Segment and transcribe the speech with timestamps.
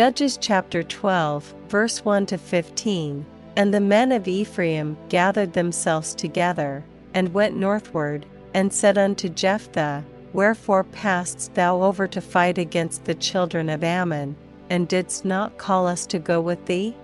[0.00, 3.26] Judges chapter 12, verse 1 to 15.
[3.56, 6.82] And the men of Ephraim gathered themselves together,
[7.12, 8.24] and went northward,
[8.54, 10.02] and said unto Jephthah,
[10.32, 14.36] Wherefore passedst thou over to fight against the children of Ammon,
[14.70, 16.96] and didst not call us to go with thee?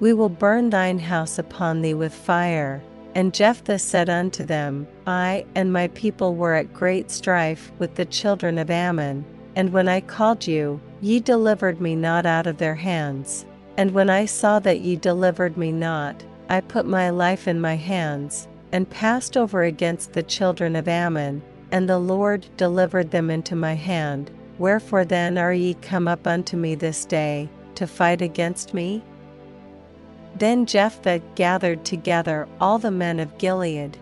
[0.00, 2.82] We will burn thine house upon thee with fire.
[3.14, 8.06] And Jephthah said unto them, I and my people were at great strife with the
[8.06, 12.74] children of Ammon, and when I called you, ye delivered me not out of their
[12.74, 13.46] hands.
[13.78, 17.74] And when I saw that ye delivered me not, I put my life in my
[17.74, 21.42] hands, and passed over against the children of Ammon,
[21.72, 24.30] and the Lord delivered them into my hand.
[24.58, 29.02] Wherefore then are ye come up unto me this day, to fight against me?
[30.38, 33.96] Then Jephthah gathered together all the men of Gilead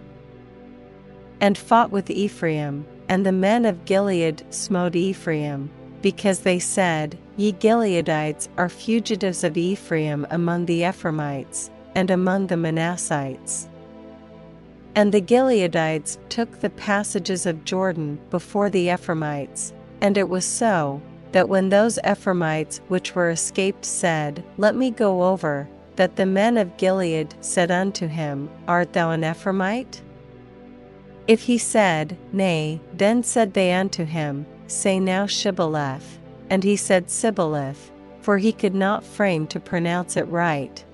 [1.41, 5.71] and fought with Ephraim, and the men of Gilead smote Ephraim,
[6.03, 12.57] because they said, Ye Gileadites are fugitives of Ephraim among the Ephraimites, and among the
[12.57, 13.69] Manassites.
[14.95, 21.03] And the Gileadites took the passages of Jordan before the Ephraimites, and it was so,
[21.33, 26.57] that when those Ephraimites which were escaped said, Let me go over, that the men
[26.57, 30.01] of Gilead said unto him, Art thou an Ephraimite?
[31.27, 36.19] If he said, Nay, then said they unto him, Say now Shibboleth.
[36.51, 40.85] And he said Sibboleth, for he could not frame to pronounce it right.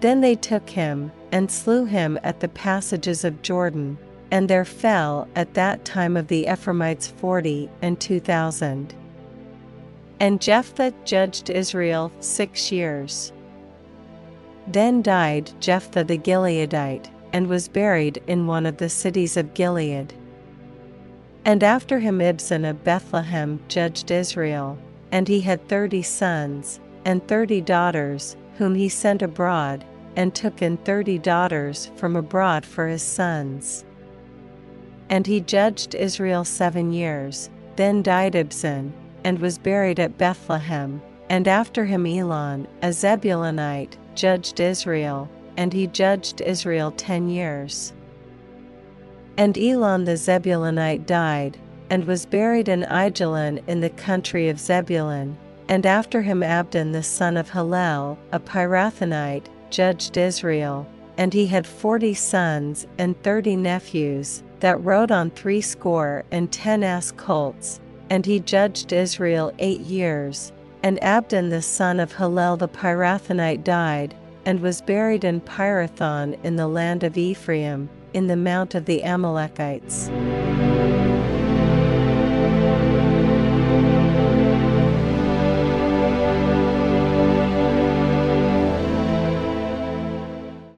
[0.00, 3.96] Then they took him, and slew him at the passages of Jordan,
[4.30, 8.94] and there fell at that time of the Ephraimites forty and two thousand.
[10.20, 13.32] And Jephthah judged Israel six years.
[14.66, 20.14] Then died Jephthah the Gileadite, and was buried in one of the cities of Gilead.
[21.44, 24.78] And after him Ibzan of Bethlehem judged Israel,
[25.12, 29.84] and he had thirty sons, and thirty daughters, whom he sent abroad,
[30.16, 33.84] and took in thirty daughters from abroad for his sons.
[35.10, 38.92] And he judged Israel seven years, then died Ibzan,
[39.24, 45.86] and was buried at Bethlehem, and after him Elon, a Zebulonite, judged Israel, and he
[45.86, 47.92] judged Israel ten years.
[49.36, 51.58] And Elon the Zebulonite died,
[51.90, 55.36] and was buried in Aijalon in the country of Zebulun.
[55.68, 60.86] And after him Abdon the son of Hillel, a Pirathonite, judged Israel,
[61.18, 67.10] and he had forty sons and thirty nephews, that rode on threescore and ten ass
[67.12, 67.80] colts,
[68.10, 70.52] and he judged Israel eight years,
[70.82, 74.14] and Abdon the son of Hillel the Pirathonite died,
[74.46, 79.02] and was buried in Pirathon in the land of Ephraim, in the mount of the
[79.02, 80.08] Amalekites.